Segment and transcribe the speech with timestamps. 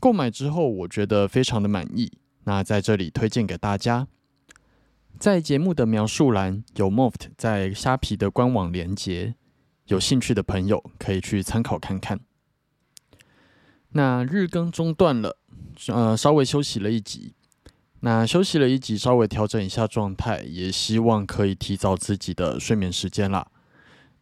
[0.00, 2.12] 购买之后，我觉得非常的满意。
[2.44, 4.06] 那在这里推荐给大家，
[5.18, 9.34] 在节目的描述栏有 Moft 在虾皮的官网连接，
[9.86, 12.20] 有兴趣的朋友可以去参考看看。
[13.90, 15.36] 那日更中断了，
[15.88, 17.34] 呃，稍微休息了一集。
[18.00, 23.48] 那休息了一集，稍微调整一下状态，也希望可以提早自己的睡眠时间啦。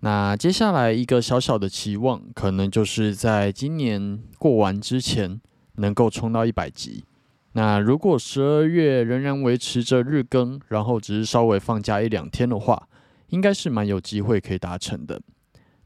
[0.00, 5.40] 那接下来一个小小的期望，可能就是在今年过完之前。
[5.76, 7.04] 能够冲到一百集，
[7.52, 12.88] 那如果十二月仍然维持着日更，然后只是稍微放假一两天的话，
[13.28, 15.20] 应该是蛮有机会可以达成的。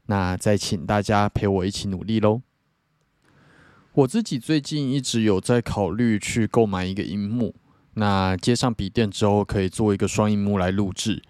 [0.07, 2.41] 那再请大家陪我一起努力喽。
[3.93, 7.53] 我自己最近一直有在考虑去购买一个荧幕，
[7.95, 11.21] 那接上笔电之后可以做一个双荧幕来录制，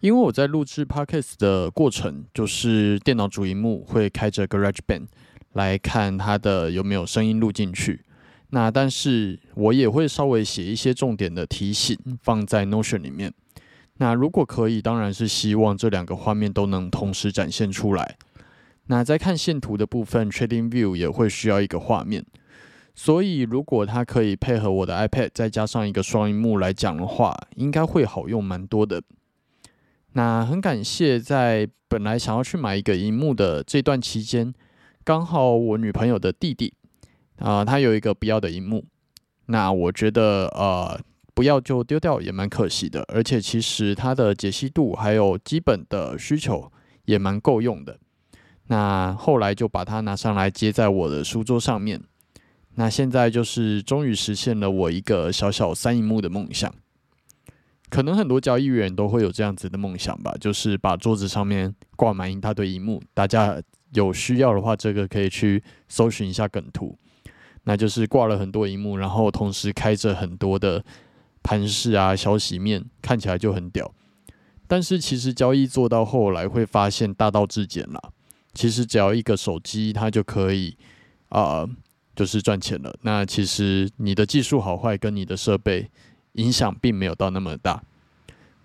[0.00, 5.06] 因为我在录制 Podcast 的过程，就是电脑主荧幕会开着 GarageBand。
[5.54, 8.04] 来看它的有没有声音录进去，
[8.50, 13.32] 那但是我也会稍微写一些重点的提醒放在 Notion 里面。
[14.00, 18.16] 那如果可以，当然是希望这两个画面都能同时展现出来。
[18.86, 22.24] 那在看线图的部分，Trading View 也会需要一个画面，
[22.94, 29.02] 所以如果它可以配合我的 iPad 再加上一个双荧幕来讲的话，应该会好用蛮多的。
[30.12, 34.54] 那很感谢在本来想要去买一个荧幕的这段期间。
[35.08, 36.74] 刚好我女朋友的弟弟
[37.38, 38.84] 啊，他有一个不要的荧幕，
[39.46, 41.00] 那我觉得呃
[41.32, 46.70] 不要就丢掉也蛮可惜的，而且其实它的解析度还有基本的需求
[47.06, 47.98] 也蛮够用的。
[48.66, 52.02] 那后来就把它拿上来接在我的书桌上面，
[52.74, 56.70] 那现在就是终于实现了我一个小小三荧幕的梦想。
[57.88, 63.58] 可能很多交易员都会有这样子的梦想吧，就是把桌子上面挂满一大堆荧幕，大家。
[63.94, 66.98] 有需要的话，这个可以去搜寻一下梗图，
[67.64, 70.84] 那就是挂了很多荧幕，然后同时开着很多的
[71.42, 73.92] 盘式啊、消息面，看起来就很屌。
[74.66, 78.12] 但是其实交易做到后来会发现大道至简了，
[78.52, 80.76] 其实只要一个手机，它就可以
[81.30, 81.66] 啊，
[82.14, 82.94] 就是赚钱了。
[83.02, 85.90] 那其实你的技术好坏跟你的设备
[86.32, 87.82] 影响并没有到那么大。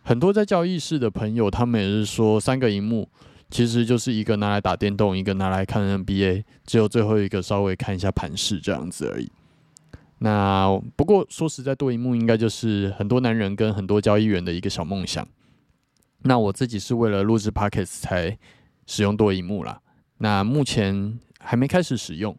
[0.03, 3.07] 很多在交易室的朋友，他们也是说三个荧幕。
[3.53, 9.31] 其实就是一个拿来打电动，一个拿来看 NBA，只有最后一个稍微看一下盘势这样子而已。
[10.18, 15.28] 那不过说实在，多荧幕应该就是很多男人跟很多交易员的一个小梦想。
[16.24, 18.40] 那我自己是为了录制 Pockets 才
[18.88, 19.80] 使用多荧幕啦。
[20.18, 22.36] 那目前还没开始使用，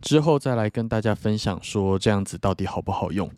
[0.00, 3.28] 之后再来跟大家分享说这样子到底好不好用。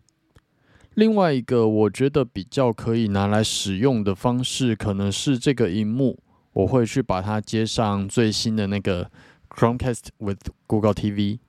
[0.93, 6.19] 另外一个我觉得比较可以拿来使用的方式，可能是这个荧幕。
[6.53, 9.09] 我会去把它接上最新的那个
[9.49, 11.39] Chromecast with Google TV，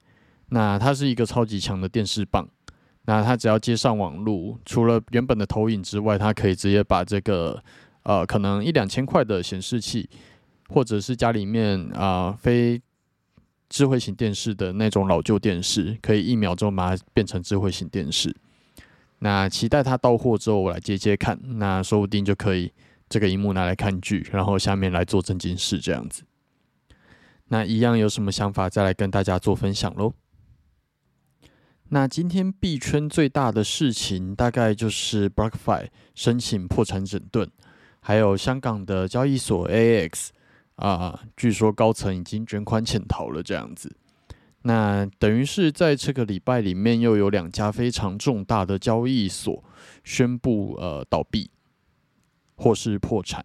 [0.48, 2.48] 那它是一个超级强的电视棒。
[3.04, 7.60] 那它只要接上网络，除了原本的投影之外，它可以直接把这个
[8.04, 10.08] 呃可能一两千块的显示器，
[10.68, 12.80] 或者是家里面啊非
[13.68, 18.32] 智慧型电视的那种老旧电视，可以一秒钟把它变成智慧型电视。
[19.18, 22.72] 那期待它到货之后，我来接接看，那说不定就可以。
[23.12, 26.22] 这个荧幕拿来看剧，然后下面来做正经事，这样子。
[27.48, 30.14] 那一样有什么想法，再来跟大家做分享喽。
[31.90, 37.46] 那今天币圈最大的事情，大概就是 BlockFi 申请破产整顿，
[38.00, 40.28] 还有香港的交易所 AX
[40.76, 43.94] 啊，据说高层已经卷款潜逃了这样子。
[44.62, 49.62] 那等于是在这个礼拜里面，又有两家非常重大的交易所
[50.02, 51.50] 宣布呃倒闭
[52.62, 53.44] 或是破产。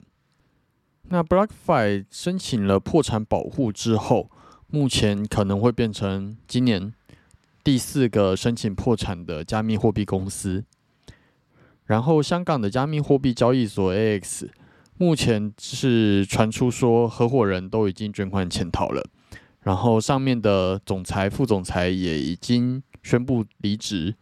[1.09, 4.29] 那 BlockFi 申请了破产保护之后，
[4.67, 6.93] 目前可能会变成今年。
[7.63, 10.63] 第四个申请破产的加密货币公司，
[11.83, 14.47] 然后香港的加密货币交易所 AX，
[14.97, 19.03] 目前是传出说合伙人都已经卷款潜逃了，
[19.63, 24.15] 然后上面的总裁、副总裁也已经宣布离职。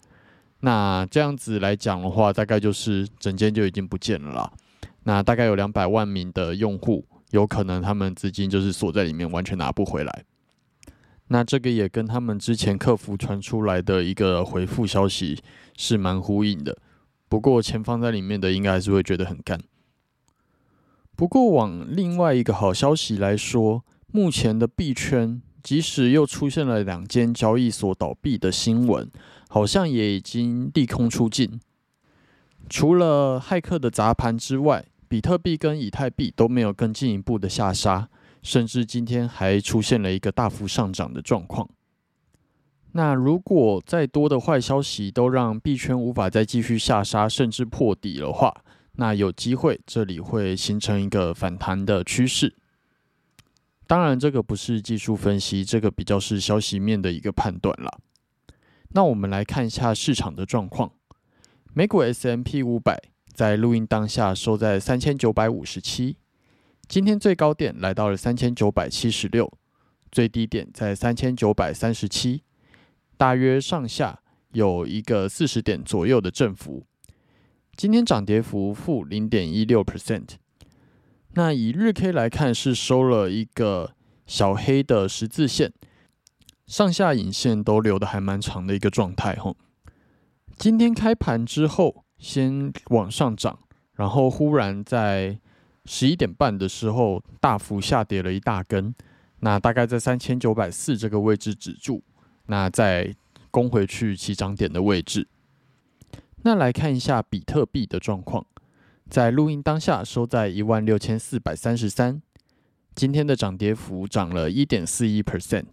[0.61, 4.51] 那这样子来讲的话，大概就是整间就已经不见了啦。
[5.05, 10.25] 那大概有两百万名的用户，有可能他们资金就是锁在里面，完全拿不回来。
[11.29, 15.41] 那这个也跟他们之前客服传出来的一个回复消息
[15.75, 16.77] 是蛮呼应的。
[17.27, 19.59] 不过钱放在里面的应该还是会觉得很干。
[21.15, 29.09] 不过往另外一个好消息来说，目前的币圈即使又出现了两间交易所倒闭的新闻，
[29.49, 31.59] 好像也已经利空出尽。
[32.69, 34.85] 除了骇客的砸盘之外，
[35.15, 38.09] 比特币跟以太币都没有更进一步的下杀。
[38.43, 41.69] 甚至今天还出现了一个大幅上涨的状况。
[42.91, 48.53] 那如果再多的坏消息都让币圈无法再继续下杀，甚至破底的话，
[48.97, 52.53] 那有机会这里会形成一个反弹的趋势。
[53.87, 58.01] 当然，这个不是技术分析，这个比较是消息面的一个判断了。
[58.89, 60.91] 那我们来看一下市场的状况。
[61.73, 63.01] 美股 S M P 五百
[63.35, 66.15] 在录音当下收在三千九百五十七。
[66.87, 69.51] 今天最高点来到了三千九百七十六，
[70.09, 72.43] 最低点在三千九百三十七，
[73.17, 74.21] 大约上下
[74.53, 76.85] 有一个四十点左右的振幅。
[77.75, 80.35] 今天涨跌幅负零点一六 percent。
[81.33, 83.91] 那以日 K 来看，是收了一个
[84.25, 85.73] 小黑的十字线，
[86.67, 89.35] 上下影线都留的还蛮长的一个状态。
[89.35, 89.57] 吼，
[90.57, 93.59] 今天开盘之后先往上涨，
[93.95, 95.37] 然后忽然在
[95.85, 98.93] 十一点半的时候，大幅下跌了一大根，
[99.39, 102.01] 那大概在三千九百四这个位置止住，
[102.47, 103.15] 那再
[103.51, 105.27] 攻回去起涨点的位置。
[106.43, 108.45] 那来看一下比特币的状况，
[109.09, 112.21] 在录音当下收在一万六千四百三十三，
[112.93, 115.65] 今天的涨跌幅涨了一点四一 percent，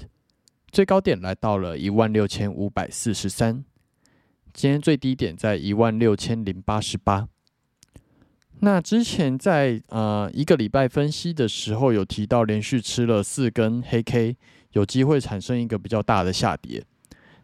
[0.71, 3.65] 最高点来到了一万六千五百四十三，
[4.53, 7.29] 今天最低点在一万六千零八十八。
[8.61, 14.37] 那之前在呃一个礼拜分析的时候，有提到连续吃了四根黑 K，
[14.73, 16.85] 有机会产生一个比较大的下跌。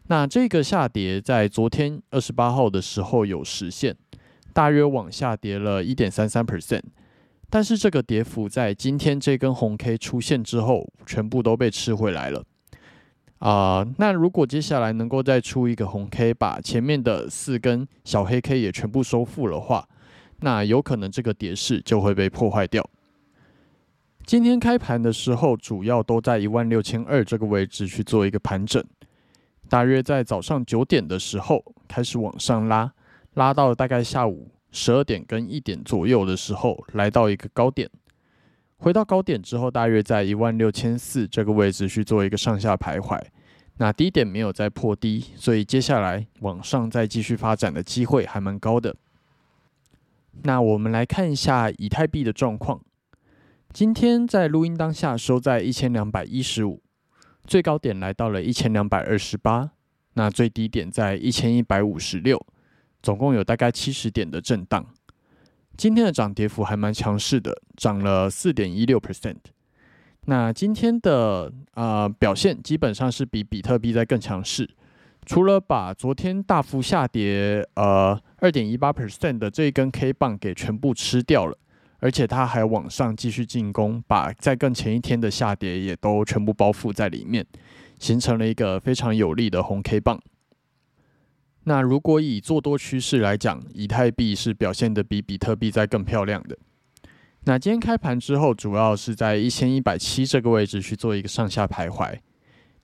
[0.07, 3.95] 那这个下跌在昨天二十八号的时候有实现，
[4.53, 6.83] 大约往下跌了一点三三 percent。
[7.49, 12.45] 但是这个跌幅在今天这根红 K 出现之后，全部都被吃回来了。
[13.39, 19.87] 啊，那如果接下来能够再出一个红 K，把前面的四根小黑 K 也全部收复的话，
[20.41, 22.87] 那有可能这个跌势就会被破坏掉。
[24.25, 28.83] 今天开盘的时候，主要都在一万六千二这个位置去做一个盘整，
[29.69, 32.91] 大约在早上九点的时候开始往上拉，
[33.35, 37.89] 拉到大概下午十二点跟一点左右的时候，来到一个高点。
[38.79, 43.21] 回到高点之后，大约在一万六千四这个位置去做一个上下徘徊。
[43.77, 48.95] 那低点没有再破低，所以接下来往上再继续发展的机会还蛮高的。
[50.43, 52.81] 那我们来看一下以太币的状况。
[53.71, 56.81] 今天在录音当下收在一千两百一十五，
[57.45, 59.71] 最高点来到了一千两百二十八，
[60.13, 62.45] 那最低点在一千一百五十六，
[63.01, 64.85] 总共有大概七十点的震荡。
[65.79, 69.37] 今天的涨跌幅还蛮强势的，涨了四点一六 percent。
[70.25, 74.69] 那今天的呃表现基本上是比比特币在更强势。
[75.25, 81.57] 除了把昨天大幅下跌呃二点一八 percent 的这一根 K 棒给全部吃掉了，
[81.99, 87.45] 而且它还往上继续进攻，把在更前一天的下跌也都全部包覆在里面，
[87.97, 90.19] 形成了一个非常有力的红 K 棒。
[91.63, 96.57] 那如果以做多趋势来讲，以太币是表现的比比特币在更漂亮的。
[97.45, 102.17] 那今天开盘之后，主要是在一千一百七这个位置去做一个上下徘徊，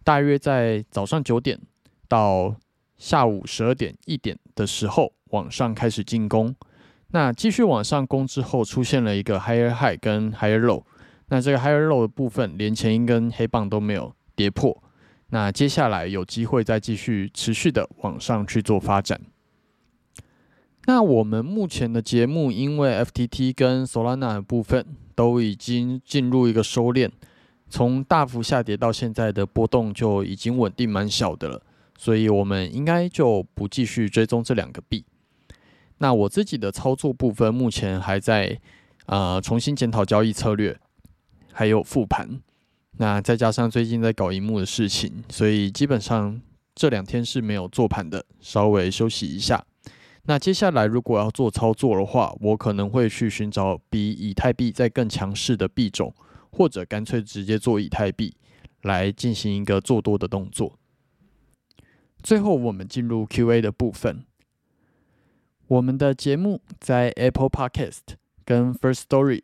[0.03, 1.59] 大约在早上九点。
[2.07, 2.55] 到
[2.97, 6.55] 下午十二点一点的时候，往上开始进攻。
[7.07, 10.83] 那继续往上攻之后，出现了一个 higher high 跟 higher low。
[11.29, 14.83] 那这个 higher low 的部分，连前一根黑棒都没有跌破。
[15.29, 19.19] 那接下来有机会再继续持续的往上去做发展。
[20.87, 27.09] 那我们目前的节目，因为 FTT 跟 Solana 的部分都已经进入一个收敛，
[27.67, 31.63] 从大幅下跌到现在的波动就已经稳定蛮小的了，
[31.97, 35.03] 所以我们应该就不继续追踪这两个币。
[35.97, 38.59] 那我自己的操作部分，目前还在
[39.07, 40.77] 呃重新检讨交易策略，
[41.51, 42.41] 还有复盘。
[42.97, 46.41] 那再加上最近在搞荧幕的事情，所以基本上
[46.73, 49.65] 这两天是没有做盘的，稍微休息一下。
[50.23, 56.13] 那接下来如果要做操作的话，我可能会去寻找比以太币再更强势的币种，
[56.51, 58.35] 或者干脆直接做以太币
[58.81, 60.79] 来进行一个做多的动作。
[62.23, 64.25] 最后，我们进入 Q&A 的部分。
[65.67, 69.43] 我们的节目在 Apple Podcast 跟 First Story